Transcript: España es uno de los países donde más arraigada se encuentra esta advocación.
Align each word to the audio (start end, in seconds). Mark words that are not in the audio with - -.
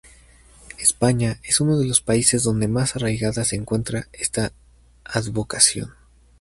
España 0.79 1.39
es 1.43 1.61
uno 1.61 1.77
de 1.77 1.85
los 1.85 2.01
países 2.01 2.41
donde 2.41 2.67
más 2.67 2.95
arraigada 2.95 3.45
se 3.45 3.55
encuentra 3.55 4.07
esta 4.13 4.51
advocación. 5.03 5.93